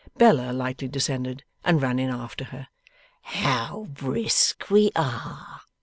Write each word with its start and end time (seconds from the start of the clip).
Bella 0.17 0.51
lightly 0.51 0.87
descended, 0.87 1.43
and 1.63 1.79
ran 1.79 1.99
in 1.99 2.09
after 2.09 2.45
her. 2.45 2.69
'How 3.21 3.85
brisk 3.93 4.71
we 4.71 4.89
are! 4.95 5.61